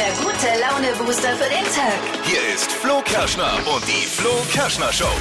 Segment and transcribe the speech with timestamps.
[0.00, 2.00] der gute Laune-Booster für den Tag.
[2.24, 5.12] Hier ist Flo Kerschner und die Flo Kerschner Show.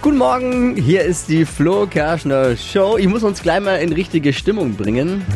[0.00, 2.98] Guten Morgen, hier ist die Flo Kerschner Show.
[2.98, 5.26] Ich muss uns gleich mal in richtige Stimmung bringen.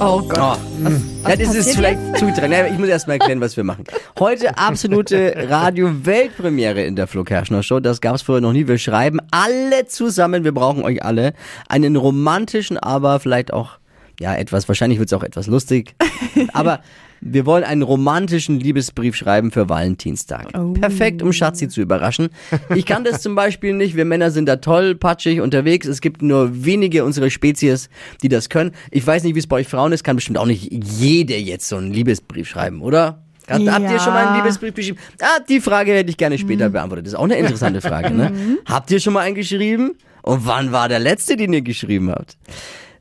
[0.00, 0.38] Oh Gott.
[0.38, 0.56] Oh.
[0.80, 0.92] Was,
[1.24, 2.52] was Ja, das ist vielleicht zugetragen.
[2.52, 3.84] Ja, ich muss erst mal erklären, was wir machen.
[4.18, 7.80] Heute absolute Radio-Weltpremiere in der Flo Kerschner Show.
[7.80, 8.66] Das gab's vorher noch nie.
[8.66, 11.34] Wir schreiben alle zusammen, wir brauchen euch alle,
[11.68, 13.72] einen romantischen, aber vielleicht auch,
[14.20, 15.94] ja, etwas, wahrscheinlich wird's auch etwas lustig.
[16.52, 16.80] aber
[17.20, 20.52] wir wollen einen romantischen Liebesbrief schreiben für Valentinstag.
[20.74, 22.28] Perfekt, um Schatzi zu überraschen.
[22.74, 23.96] Ich kann das zum Beispiel nicht.
[23.96, 25.86] Wir Männer sind da toll, patschig unterwegs.
[25.86, 27.88] Es gibt nur wenige unserer Spezies,
[28.22, 28.72] die das können.
[28.90, 30.04] Ich weiß nicht, wie es bei euch Frauen ist.
[30.04, 33.22] Kann bestimmt auch nicht jede jetzt so einen Liebesbrief schreiben, oder?
[33.48, 33.98] Habt, habt ihr Ja.
[33.98, 34.98] schon mal einen Liebesbrief geschrieben?
[35.20, 37.06] Ah, die Frage hätte ich gerne später beantwortet.
[37.06, 38.32] Das ist auch eine interessante Frage, ne?
[38.66, 39.94] Habt ihr schon mal einen geschrieben?
[40.22, 42.36] Und wann war der letzte, den ihr geschrieben habt?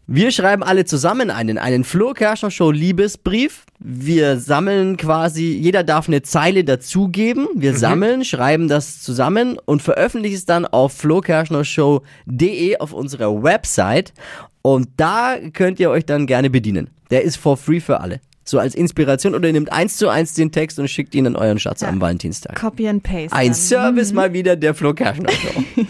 [0.10, 3.66] Wir schreiben alle zusammen einen, einen Flo Kerschner Show Liebesbrief.
[3.78, 7.50] Wir sammeln quasi, jeder darf eine Zeile dazugeben.
[7.56, 14.14] Wir sammeln, schreiben das zusammen und veröffentlichen es dann auf flokerschnershow.de auf unserer Website.
[14.62, 16.90] Und da könnt ihr euch dann gerne bedienen.
[17.12, 18.22] Der ist for free für alle.
[18.46, 21.36] So als Inspiration oder ihr nehmt eins zu eins den Text und schickt ihn an
[21.36, 22.56] euren Schatz am Valentinstag.
[22.58, 23.34] Copy and Paste.
[23.34, 23.56] Ein dann.
[23.56, 25.64] Service mal wieder der Flo Kerschner Show.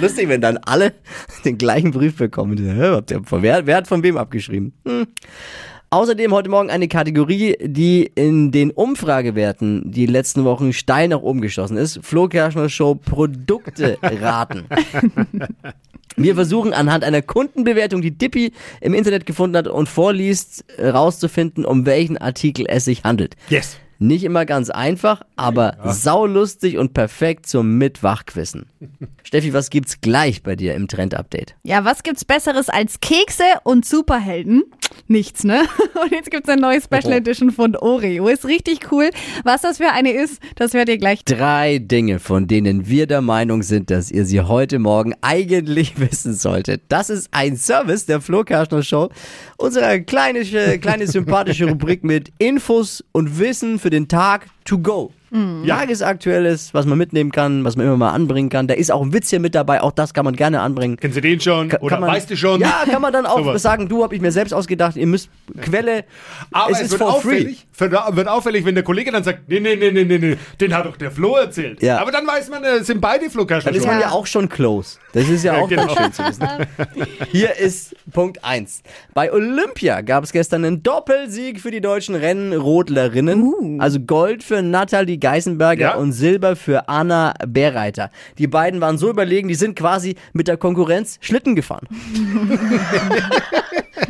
[0.00, 0.92] Lustig, wenn dann alle
[1.44, 2.58] den gleichen Brief bekommen.
[2.58, 4.72] Hä, habt ihr- Wer, wer hat von wem abgeschrieben?
[4.86, 5.06] Hm.
[5.90, 11.40] Außerdem heute Morgen eine Kategorie, die in den Umfragewerten die letzten Wochen steil nach oben
[11.40, 12.00] geschossen ist.
[12.02, 14.64] Flo Kerschner Show Produkte raten.
[16.16, 21.86] Wir versuchen anhand einer Kundenbewertung, die Dippy im Internet gefunden hat und vorliest, herauszufinden, um
[21.86, 23.36] welchen Artikel es sich handelt.
[23.48, 23.76] Yes.
[23.98, 28.66] Nicht immer ganz einfach, aber saulustig und perfekt zum Mitwachquissen.
[29.22, 31.54] Steffi, was gibt's gleich bei dir im Trend-Update?
[31.62, 34.64] Ja, was gibt's Besseres als Kekse und Superhelden?
[35.08, 35.62] Nichts, ne?
[36.02, 37.16] Und jetzt gibt's eine neue Special Oh.
[37.16, 38.28] Edition von Oreo.
[38.28, 39.10] Ist richtig cool.
[39.44, 41.24] Was das für eine ist, das werdet ihr gleich.
[41.24, 46.34] Drei Dinge, von denen wir der Meinung sind, dass ihr sie heute Morgen eigentlich wissen
[46.34, 46.82] solltet.
[46.88, 49.10] Das ist ein Service der Flo Kerschner Show.
[49.58, 50.44] Unsere kleine,
[50.78, 55.12] kleine sympathische Rubrik mit Infos und Wissen für den Tag to go.
[55.66, 58.68] Tagesaktuelles, was man mitnehmen kann, was man immer mal anbringen kann.
[58.68, 60.96] Da ist auch ein Witz hier mit dabei, auch das kann man gerne anbringen.
[60.98, 61.68] Kennst du den schon?
[61.68, 62.60] Ka- Oder kann man, weißt du schon?
[62.60, 63.60] Ja, kann man dann auch Sowas.
[63.60, 65.28] sagen, du habe ich mir selbst ausgedacht, ihr müsst
[65.60, 66.04] Quelle,
[66.52, 67.36] Aber es es, ist wird, for free.
[67.36, 70.36] auffällig, wird, wird auffällig, wenn der Kollege dann sagt, nee, nee, nee, nee, nee, nee,
[70.60, 71.82] den hat doch der Flo erzählt.
[71.82, 71.98] Ja.
[71.98, 74.48] Aber dann weiß man, äh, sind beide Flo Kerschner Dann ist man ja auch schon
[74.48, 74.98] close.
[75.12, 75.94] Das ist ja Ja, auch genau.
[75.94, 76.46] schön zu wissen.
[77.30, 78.82] Hier ist Punkt 1.
[79.12, 83.80] Bei Olympia gab es gestern einen Doppelsieg für die deutschen Rennrodlerinnen.
[83.80, 85.94] Also Gold für Nathalie Geisenberger Ja.
[85.96, 88.10] und Silber für Anna Bereiter.
[88.38, 91.86] Die beiden waren so überlegen, die sind quasi mit der Konkurrenz Schlitten gefahren.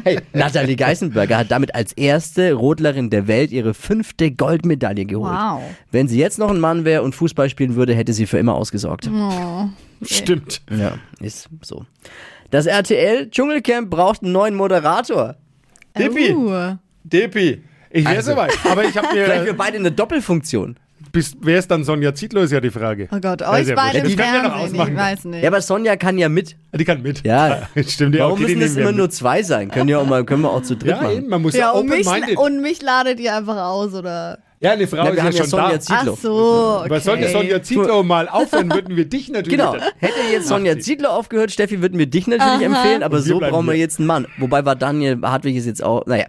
[0.05, 5.33] hey, Nathalie Geisenberger hat damit als erste Rodlerin der Welt ihre fünfte Goldmedaille geholt.
[5.33, 5.63] Wow.
[5.91, 8.55] Wenn sie jetzt noch ein Mann wäre und Fußball spielen würde, hätte sie für immer
[8.55, 9.11] ausgesorgt.
[10.03, 10.63] Stimmt.
[10.71, 11.85] Ja, ist so.
[12.51, 15.37] Das RTL Dschungelcamp braucht einen neuen Moderator.
[15.99, 16.33] Dippi.
[16.33, 16.77] Uh.
[17.05, 17.63] Dippi.
[17.97, 18.33] Ich wäre Also.
[18.33, 18.53] soweit.
[18.71, 19.57] Aber ich habe Vielleicht wir mir.
[19.59, 20.77] beide eine Doppelfunktion.
[21.13, 23.09] Bis, wer ist dann Sonja Zietlow, ist ja die Frage.
[23.11, 24.11] Oh Gott, Ja, euch sehr beide gut.
[24.13, 24.51] im Fernsehen.
[24.53, 24.93] ausmachen.
[24.93, 25.43] Ich weiß nicht.
[25.43, 26.57] Ja, aber Sonja kann ja mit.
[26.75, 27.25] Die kann mit.
[27.25, 27.69] Ja.
[27.87, 28.25] Stimmt, ja.
[28.25, 28.97] Warum okay, müssen es immer mit.
[28.97, 29.71] nur zwei sein?
[29.71, 31.29] Können, ja auch mal, können wir auch zu dritt Ja, eben, machen.
[31.31, 32.07] man muss ja, ja und mich,
[32.39, 34.39] und mich ladet ihr einfach aus, oder?
[34.61, 35.81] Ja, eine Frau Na, ist ja schon Sonja da.
[35.81, 36.13] Zietlow.
[36.15, 36.85] Ach so, okay.
[36.87, 39.59] Aber sollte Sonja Zietlow mal aufhören, würden wir dich natürlich.
[39.59, 39.75] Genau.
[39.99, 43.73] Hätte jetzt Sonja Ziedler aufgehört, Steffi, würden wir dich natürlich empfehlen, aber so brauchen wir
[43.73, 43.83] hier.
[43.83, 44.27] jetzt einen Mann.
[44.39, 46.27] Wobei war Daniel Hartwig ist jetzt auch, naja.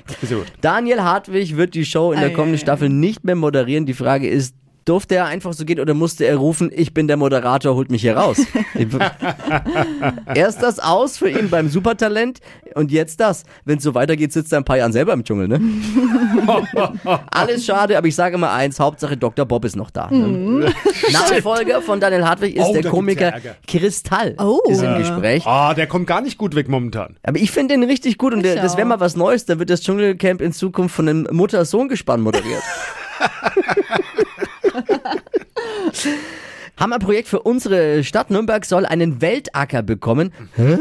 [0.61, 2.57] Daniel Hartwig wird die Show in der kommenden.
[2.59, 3.85] Staffel nicht mehr moderieren.
[3.85, 4.55] Die Frage ist,
[4.87, 8.01] durfte er einfach so gehen oder musste er rufen, ich bin der Moderator, holt mich
[8.01, 8.37] hier raus?
[10.33, 12.39] Erst das aus für ihn beim Supertalent
[12.75, 13.43] und jetzt das.
[13.65, 15.59] Wenn es so weitergeht, sitzt er ein paar Jahren selber im Dschungel, ne?
[17.31, 19.45] Alles schade, aber ich sage mal eins, Hauptsache Dr.
[19.45, 20.09] Bob ist noch da.
[20.09, 20.73] Ne?
[21.11, 23.33] Nachfolger von Daniel Hartwig ist Oh, der Komiker.
[23.67, 24.35] Kristall.
[24.39, 24.59] Oh.
[24.69, 24.97] Ist im.
[24.97, 25.45] Gespräch.
[25.45, 27.17] Ah, der kommt gar nicht gut weg momentan.
[27.23, 29.45] Aber ich finde den richtig gut und der, das wäre mal was Neues.
[29.45, 32.63] Da wird das Dschungelcamp in Zukunft von einem Mutter-Sohn-Gespann moderiert.
[36.77, 40.31] Hammerprojekt für unsere Stadt Nürnberg soll einen Weltacker bekommen.
[40.55, 40.77] Hä?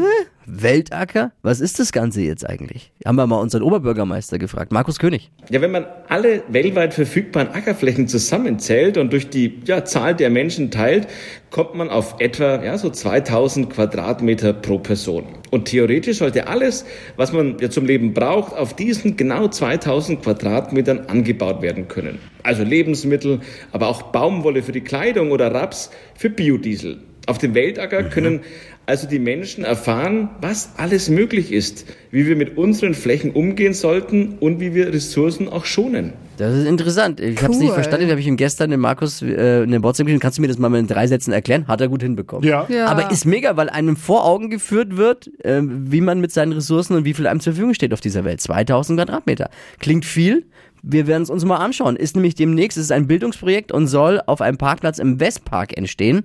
[0.49, 1.33] Weltacker?
[1.41, 2.93] Was ist das Ganze jetzt eigentlich?
[3.05, 5.29] Haben wir mal unseren Oberbürgermeister gefragt, Markus König.
[5.49, 10.71] Ja, wenn man alle weltweit verfügbaren Ackerflächen zusammenzählt und durch die ja, Zahl der Menschen
[10.71, 11.07] teilt,
[11.51, 15.25] kommt man auf etwa ja, so 2000 Quadratmeter pro Person.
[15.51, 16.85] Und theoretisch sollte alles,
[17.17, 22.19] was man ja zum Leben braucht, auf diesen genau 2000 Quadratmetern angebaut werden können.
[22.43, 23.41] Also Lebensmittel,
[23.73, 26.99] aber auch Baumwolle für die Kleidung oder Raps für Biodiesel.
[27.27, 28.39] Auf dem Weltacker können
[28.87, 34.37] also die Menschen erfahren, was alles möglich ist, wie wir mit unseren Flächen umgehen sollten
[34.39, 36.13] und wie wir Ressourcen auch schonen.
[36.37, 37.19] Das ist interessant.
[37.19, 37.73] Ich habe es nicht Cool.
[37.73, 38.09] verstanden.
[38.09, 40.21] habe ich ihm gestern dem Markus äh, eine WhatsApp geschrieben.
[40.21, 41.67] Kannst du mir das mal in drei Sätzen erklären?
[41.67, 42.47] Hat er gut hinbekommen.
[42.47, 42.65] Ja.
[42.69, 42.85] Ja.
[42.85, 46.95] Aber ist mega, weil einem vor Augen geführt wird, äh, wie man mit seinen Ressourcen
[46.95, 48.39] und wie viel einem zur Verfügung steht auf dieser Welt.
[48.39, 49.49] 2000 Quadratmeter.
[49.79, 50.45] Klingt viel.
[50.83, 51.95] Wir werden es uns mal anschauen.
[51.97, 56.23] Ist nämlich demnächst, es ist ein Bildungsprojekt und soll auf einem Parkplatz im Westpark entstehen.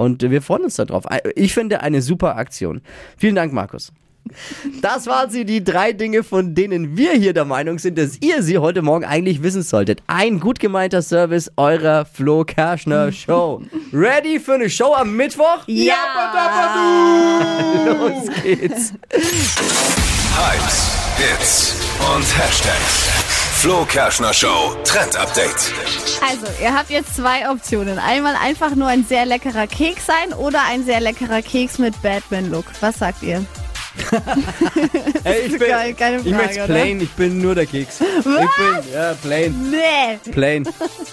[0.00, 1.04] Und äh, wir freuen uns darauf.
[1.34, 2.80] Ich finde eine super Aktion.
[3.18, 3.92] Vielen Dank, Markus.
[4.80, 8.42] Das waren sie, die drei Dinge, von denen wir hier der Meinung sind, dass ihr
[8.42, 10.02] sie heute Morgen eigentlich wissen solltet.
[10.06, 13.62] Ein gut gemeinter Service eurer Flo Kerschner Show.
[13.92, 15.64] Ready für eine Show am Mittwoch?
[15.66, 15.94] Ja!
[17.86, 18.94] Los geht's.
[20.36, 21.76] Hypes, Hits
[22.14, 23.39] und Hashtags.
[23.60, 25.72] Flo Kerschner Show Trend Update.
[26.26, 27.98] Also, ihr habt jetzt zwei Optionen.
[27.98, 32.64] Einmal einfach nur ein sehr leckerer Keks sein oder ein sehr leckerer Keks mit Batman-Look.
[32.80, 33.44] Was sagt ihr?
[35.24, 36.66] Hey, ich bin- Geil, keine ich Frage, möchte oder?
[36.74, 38.00] plain, ich bin nur der Keks.
[38.00, 38.48] Ich bin,
[38.94, 40.30] ja, plain, Nee!
[40.32, 40.64] plain.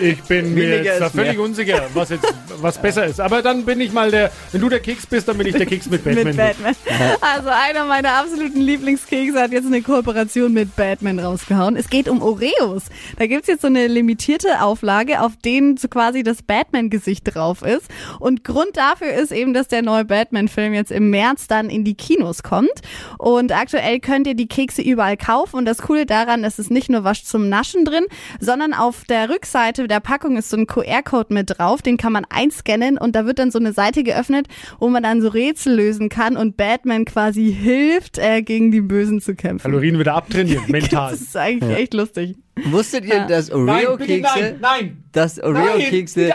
[0.00, 1.44] Ich bin mir jetzt da völlig mehr.
[1.44, 2.26] unsicher, was jetzt
[2.60, 3.20] was besser ist.
[3.20, 5.66] Aber dann bin ich mal der, wenn du der Keks bist, dann bin ich der
[5.66, 6.24] Keks mit Batman.
[6.24, 6.74] Mit Batman.
[7.20, 11.76] Also einer meiner absoluten Lieblingskekse hat jetzt eine Kooperation mit Batman rausgehauen.
[11.76, 12.84] Es geht um Oreos.
[13.18, 17.86] Da gibt's jetzt so eine limitierte Auflage, auf denen so quasi das Batman-Gesicht drauf ist.
[18.18, 21.94] Und Grund dafür ist eben, dass der neue Batman-Film jetzt im März dann in die
[21.94, 22.70] Kinos kommt.
[23.18, 25.56] Und aktuell könnt ihr die Kekse überall kaufen.
[25.56, 28.06] Und das Coole daran, es ist nicht nur was zum Naschen drin,
[28.40, 31.82] sondern auf der Rückseite der Packung ist so ein QR-Code mit drauf.
[31.82, 34.46] Den kann man einscannen und da wird dann so eine Seite geöffnet,
[34.78, 39.20] wo man dann so Rätsel lösen kann und Batman quasi hilft, äh, gegen die Bösen
[39.20, 39.64] zu kämpfen.
[39.64, 41.10] Kalorien wieder abtrainieren, mental.
[41.10, 42.36] Das ist eigentlich echt lustig.
[42.64, 45.04] Wusstet ihr, dass Nein, Oreo-Kekse, nein, nein.
[45.12, 46.34] dass Oreo-Kekse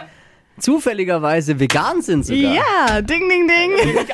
[0.63, 2.55] zufälligerweise vegan sind sogar?
[2.55, 3.71] Ja, ding, ding, ding.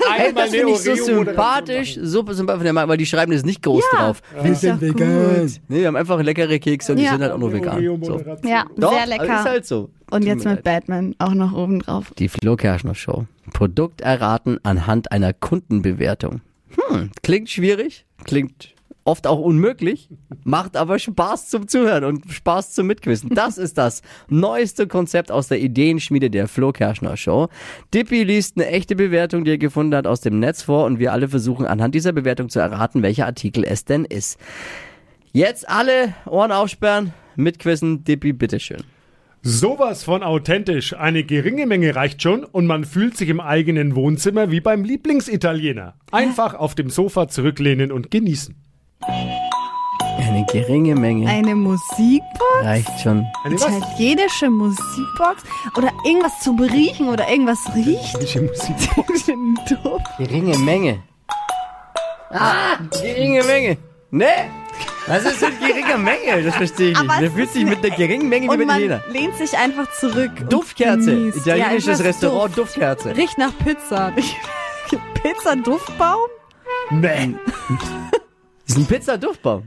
[0.09, 3.43] Hey, Einmal das finde ich so sympathisch, super sympathisch, von der weil die schreiben das
[3.45, 3.99] nicht groß Ja.
[3.99, 4.21] drauf.
[4.41, 5.51] Wir sind vegan.
[5.67, 7.11] Nee, wir haben einfach leckere Kekse und die Ja.
[7.11, 7.81] sind halt auch nur vegan.
[8.03, 8.21] So.
[8.43, 9.23] Ja, Doch, sehr lecker.
[9.25, 9.89] ist halt so.
[10.11, 12.11] Und jetzt mit Batman auch noch oben drauf.
[12.17, 13.25] Die Flo Kerschner Show.
[13.53, 16.41] Produkt erraten anhand einer Kundenbewertung.
[16.89, 18.69] Hm, klingt schwierig, klingt
[19.03, 20.09] oft auch unmöglich,
[20.43, 23.29] macht aber Spaß zum Zuhören und Spaß zum Mitquissen.
[23.33, 27.49] Das ist das neueste Konzept aus der Ideenschmiede der Flo Kerschner Show.
[27.93, 31.11] Dippy liest eine echte Bewertung, die er gefunden hat, aus dem Netz vor und wir
[31.13, 34.39] alle versuchen anhand dieser Bewertung zu erraten, welcher Artikel es denn ist.
[35.31, 38.83] Jetzt alle Ohren aufsperren, mitquissen, Dippy, bitteschön.
[39.41, 40.93] Sowas von authentisch.
[40.93, 45.95] Eine geringe Menge reicht schon und man fühlt sich im eigenen Wohnzimmer wie beim Lieblingsitaliener.
[46.11, 48.55] Einfach auf dem Sofa zurücklehnen und genießen.
[50.39, 52.63] Eine geringe Menge Eine Musikbox?
[52.63, 53.25] reicht schon.
[53.43, 53.55] Eine?
[53.55, 55.43] Italienische Musikbox?
[55.75, 58.17] Oder irgendwas zum Riechen oder irgendwas riecht?
[58.17, 58.75] Welche Musik?
[59.83, 60.05] Duft.
[60.17, 61.03] Geringe Menge.
[62.31, 63.77] Ah, geringe Menge.
[64.11, 64.27] Ne?
[65.07, 66.41] Was ist denn geringe Menge?
[66.43, 67.09] Das verstehe ich nicht.
[67.09, 69.03] Aber Der fühlt ist sich mit einer geringen Menge wie man jeder.
[69.11, 70.31] lehnt sich einfach zurück.
[70.49, 71.11] Duftkerze.
[71.35, 72.77] Italienisches Ja, Restaurant, Duft.
[72.77, 73.17] Duftkerze.
[73.17, 74.13] Riecht nach Pizza.
[75.21, 76.27] Pizza-Duftbaum?
[76.91, 77.35] Nee.
[78.67, 79.63] Das ist ein Pizza-Duftbaum.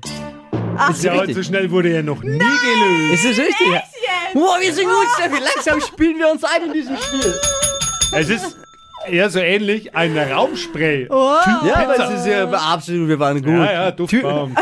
[0.84, 1.36] Ach, Ist Ja, richtig.
[1.36, 3.14] so schnell wurde er noch nie gelöst.
[3.24, 3.68] Ist das richtig?
[4.34, 5.42] Wow, wir sind gut, Steffi.
[5.54, 7.34] Langsam spielen wir uns ein in diesem Spiel.
[8.14, 8.56] Es ist
[9.08, 11.06] eher so ähnlich ein Raumspray.
[11.10, 11.34] Oh.
[11.66, 13.52] Ja, aber es ist ja absolut, wir waren gut.
[13.52, 14.56] Ja, ja, Duftbaum.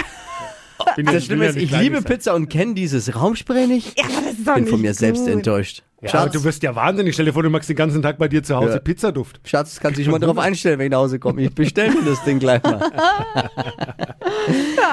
[0.96, 2.00] Bin Das Schlimme ja ist, ich liebe.
[2.02, 3.98] Pizza und kenne dieses Raumspray nicht.
[3.98, 5.32] Ja, das ist doch bin nicht von mir selbst gut.
[5.32, 5.82] enttäuscht.
[6.00, 7.12] Ja, aber Schatz, du wirst ja wahnsinnig.
[7.12, 8.78] Stell dir vor, du machst den ganzen Tag bei dir zu Hause Ja.
[8.78, 9.38] Pizzaduft.
[9.44, 11.42] Schatz, kannst du dich schon mal drauf einstellen, wenn ich nach Hause komme.
[11.42, 12.80] Ich bestelle mir das Ding gleich mal.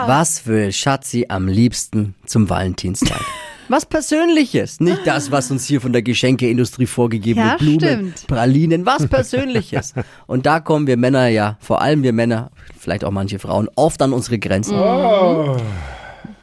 [0.05, 3.21] Was will Schatzi am liebsten zum Valentinstag?
[3.69, 7.59] Was Persönliches, nicht das, was uns hier von der Geschenkeindustrie vorgegeben Ja, wird.
[7.59, 8.27] Blumen, stimmt.
[8.27, 9.93] Pralinen, was Persönliches.
[10.25, 12.49] Und da kommen wir Männer ja, vor allem wir Männer,
[12.79, 14.77] vielleicht auch manche Frauen, oft an unsere Grenzen.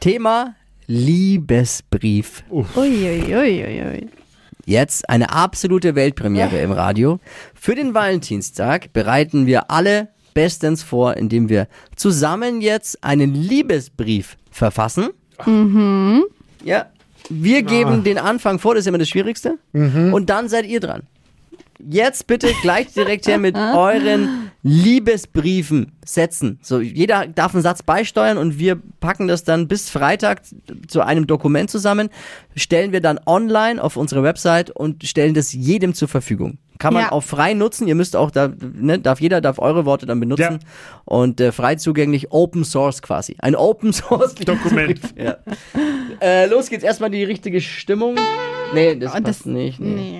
[0.01, 0.53] Thema
[0.85, 2.43] Liebesbrief.
[2.51, 4.07] Uiuiuiui.
[4.67, 7.19] Jetzt eine absolute Weltpremiere im Radio.
[7.55, 15.09] Für den Valentinstag bereiten wir alle bestens vor, indem wir zusammen jetzt einen Liebesbrief verfassen.
[16.63, 16.85] Ja,
[17.29, 19.57] wir geben den Anfang vor, das ist immer das Schwierigste.
[20.13, 21.03] Und dann seid ihr dran.
[21.79, 26.59] Jetzt bitte gleich direkt her mit euren Liebesbriefen setzen.
[26.61, 30.41] So, jeder darf einen Satz beisteuern und wir packen das dann bis Freitag
[30.87, 32.09] zu einem Dokument zusammen,
[32.55, 36.57] stellen wir dann online auf unsere Website und stellen das jedem zur Verfügung.
[36.77, 37.11] Kann man Ja.
[37.11, 37.87] auch frei nutzen.
[37.87, 40.59] Ihr müsst auch da, ne, darf jeder darf eure Worte dann benutzen Ja.
[41.05, 43.35] und äh, frei zugänglich Open Source quasi.
[43.39, 44.99] Ein Open Source Dokument.
[45.17, 45.37] ja.
[46.21, 48.15] äh, los geht's erstmal die richtige Stimmung.
[48.73, 49.79] Nee, das passt das- nicht.
[49.79, 50.19] Nee.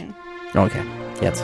[0.54, 0.60] Nee.
[0.60, 0.80] Okay,
[1.22, 1.44] jetzt.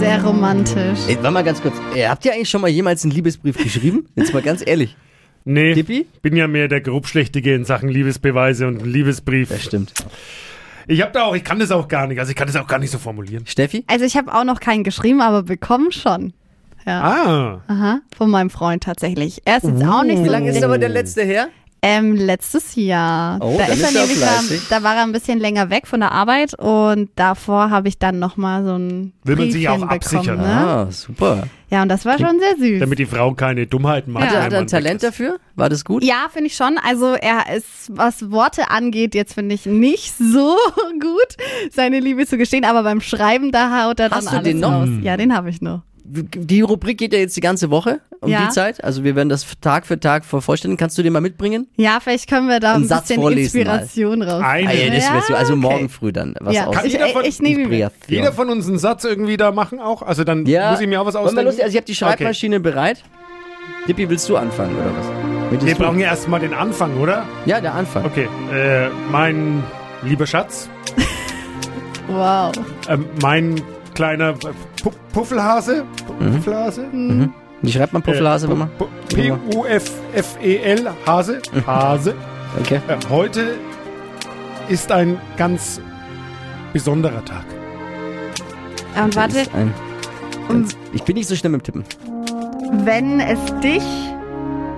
[0.00, 0.98] Sehr romantisch.
[1.06, 1.74] Ey, warte mal ganz kurz.
[1.94, 4.06] Äh, habt ihr eigentlich schon mal jemals einen Liebesbrief geschrieben?
[4.16, 4.96] Jetzt mal ganz ehrlich.
[5.44, 6.06] Nee, Dippi?
[6.20, 9.48] bin ja mehr der Grobschlächtige in Sachen Liebesbeweise und Liebesbrief.
[9.50, 9.92] Das stimmt.
[10.88, 12.66] Ich hab da auch, ich kann das auch gar nicht, also ich kann das auch
[12.66, 13.46] gar nicht so formulieren.
[13.46, 13.84] Steffi?
[13.86, 16.32] Also ich habe auch noch keinen geschrieben, aber bekommen schon.
[16.86, 17.02] Ja.
[17.02, 19.42] Ah, Aha, von meinem Freund tatsächlich.
[19.44, 21.48] Er ist jetzt auch nicht so Wie lange ist aber der letzte her?
[21.82, 23.38] Ähm, letztes Jahr.
[23.40, 24.62] Oh, da ist er nämlich fleißig.
[24.68, 27.98] da, da war er ein bisschen länger weg von der Arbeit und davor habe ich
[27.98, 30.38] dann nochmal so ein Will man sich auch absichern.
[30.38, 30.66] bekommen, ne?
[30.66, 31.46] Ah, super.
[31.70, 32.80] Ja, und das war schon sehr süß.
[32.80, 34.24] damit die Frau keine Dummheiten macht.
[34.24, 35.38] Hat er, wenn hat er ein Talent dafür?
[35.54, 36.02] War das gut?
[36.02, 36.78] Ja, finde ich schon.
[36.78, 40.56] Also er ist, was Worte angeht, jetzt finde ich nicht so
[41.00, 41.36] gut,
[41.70, 44.72] seine Liebe zu gestehen, aber beim Schreiben, da haut er dann Hast du den noch?
[44.72, 44.88] raus.
[45.02, 45.82] Ja, den habe ich noch.
[46.10, 48.46] Die Rubrik geht ja jetzt die ganze Woche um Ja.
[48.46, 48.82] die Zeit.
[48.82, 50.78] Also wir werden das Tag für Tag vervollständigen.
[50.78, 51.68] Kannst du den mal mitbringen?
[51.76, 53.80] Ja, vielleicht können wir da Einen ein Satz bisschen vorlesen mal.
[53.80, 54.42] Inspiration raus.
[54.44, 54.68] Eine.
[54.68, 55.34] Ah, ja, das wär's so.
[55.34, 55.60] Also okay.
[55.62, 56.74] morgen früh dann was Ja, aus.
[56.76, 57.38] Kann ich, jeder von- ich.
[57.40, 57.90] Inspiration.
[58.08, 60.02] Jeder von uns einen Satz irgendwie da machen auch?
[60.02, 60.70] Also dann ja.
[60.70, 61.44] muss ich mir auch was ausdenken?
[61.44, 61.58] los?
[61.60, 63.02] Also ich habe die Schreibmaschine bereit.
[63.86, 65.64] Dippi, willst du anfangen oder was?
[65.64, 67.26] Wir brauchen ja erstmal den Anfang, oder?
[67.46, 68.04] Ja, der Anfang.
[68.04, 69.62] Okay, äh, mein
[70.02, 70.68] lieber Schatz,
[72.08, 72.52] Wow.
[72.88, 73.62] ähm, mein
[73.98, 74.32] kleiner
[74.80, 75.84] Pu Puffelhase,
[76.36, 76.86] Puffelhase,
[77.62, 78.68] Wie schreibt man Puffelhase Äh, immer?
[78.78, 82.14] Pu- P-U-F-F-E-L, E Hase, Hase.
[82.60, 82.76] Okay.
[82.86, 83.56] Äh, heute
[84.68, 85.80] ist ein ganz
[86.72, 87.44] besonderer Tag.
[89.02, 89.74] Und Das warte, Ein,
[90.48, 91.84] ganz, ich bin nicht so schnell mit dem Tippen.
[92.84, 93.82] wenn es dich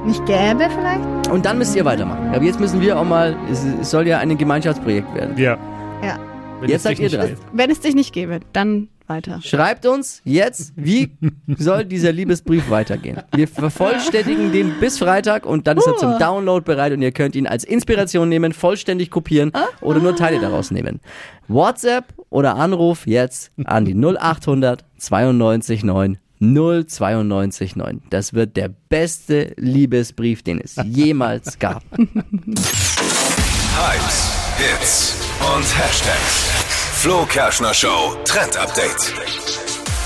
[0.06, 1.28] nicht gäbe vielleicht?
[1.30, 2.30] Und dann müsst ihr weitermachen.
[2.34, 5.36] Aber jetzt müssen wir auch mal, es, es soll ja ein Gemeinschaftsprojekt werden.
[5.36, 5.58] Ja.
[6.02, 6.18] Ja.
[6.60, 7.36] Wenn Jetzt seid ihr dran.
[7.52, 9.40] Wenn es dich nicht gäbe, dann weiter.
[9.42, 11.10] Schreibt uns jetzt, wie
[11.58, 13.18] soll dieser Liebesbrief weitergehen.
[13.34, 17.36] Wir vervollständigen den bis Freitag und dann ist er zum Download bereit und ihr könnt
[17.36, 19.52] ihn als Inspiration nehmen, vollständig kopieren
[19.82, 21.00] oder nur Teile daraus nehmen.
[21.48, 28.00] WhatsApp oder Anruf jetzt an die 0800 92 9 092 9.
[28.08, 31.82] Das wird der beste Liebesbrief, den es jemals gab.
[31.98, 32.70] Hypes,
[34.56, 35.16] Hits
[35.54, 36.79] und Hashtags.
[37.02, 39.14] Flo Kerschner Show Trend Update.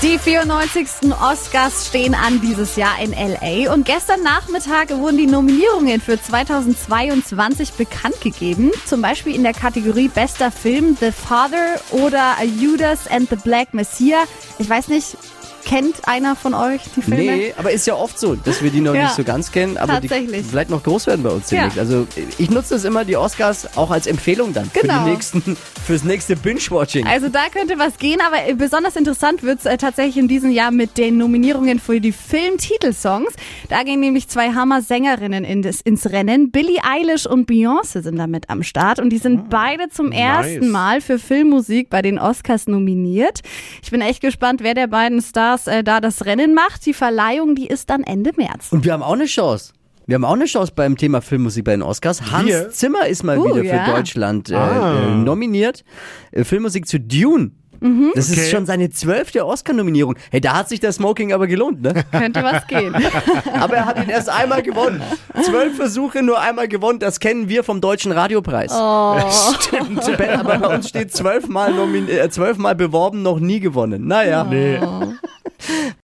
[0.01, 1.11] Die 94.
[1.21, 7.73] Oscars stehen an dieses Jahr in LA und gestern Nachmittag wurden die Nominierungen für 2022
[7.73, 8.71] bekannt gegeben.
[8.85, 14.23] Zum Beispiel in der Kategorie Bester Film The Father oder Judas and the Black Messiah.
[14.57, 15.17] Ich weiß nicht,
[15.65, 17.23] kennt einer von euch die Filme?
[17.35, 19.77] Nee, aber ist ja oft so, dass wir die noch Ja, nicht so ganz kennen,
[19.77, 20.45] aber die tatsächlich.
[20.45, 21.57] vielleicht noch groß werden bei uns Ja.
[21.67, 21.79] demnächst.
[21.79, 22.07] Also
[22.37, 25.03] ich nutze das immer, die Oscars, auch als Empfehlung dann für Genau.
[25.03, 27.05] die nächsten, fürs nächste Binge-Watching.
[27.07, 30.71] Also da könnte was gehen, aber äh, besonders interessant wird's äh, tatsächlich in diesem Jahr
[30.71, 33.33] mit den Nominierungen für die Filmtitelsongs.
[33.69, 36.51] Da gehen nämlich zwei Hammer-Sängerinnen in das, ins Rennen.
[36.51, 41.01] Billie Eilish und Beyoncé sind damit am Start und die sind beide zum ersten Mal
[41.01, 43.39] für Filmmusik bei den Oscars nominiert.
[43.81, 46.85] Ich bin echt gespannt, wer der beiden Stars äh, da das Rennen macht.
[46.85, 48.67] Die Verleihung, die ist dann Ende März.
[48.71, 49.73] Und wir haben auch eine Chance.
[50.07, 52.31] Wir haben auch eine Chance beim Thema Filmmusik bei den Oscars.
[52.31, 52.69] Hans Wir?
[52.69, 53.85] Zimmer ist mal Uh, wieder ja.
[53.85, 54.99] für Deutschland äh, Ah.
[54.99, 55.83] äh, nominiert.
[56.31, 57.51] Äh, Filmmusik zu Dune.
[57.81, 58.11] Mhm.
[58.15, 58.49] Das ist Okay.
[58.51, 60.15] schon seine zwölfte Oscar-Nominierung.
[60.31, 62.05] Hey, da hat sich der Smoking aber gelohnt, ne?
[62.11, 62.95] Könnte was gehen.
[63.59, 65.01] Aber er hat ihn erst einmal gewonnen.
[65.43, 66.99] Zwölf Versuche, nur einmal gewonnen.
[66.99, 68.71] Das kennen wir vom Deutschen Radiopreis.
[68.73, 69.19] Oh.
[69.61, 70.07] Stimmt.
[70.39, 71.73] Aber bei uns steht zwölfmal,
[72.07, 74.07] äh, zwölfmal beworben, noch nie gewonnen.
[74.07, 74.45] Naja.
[74.45, 74.79] Nee.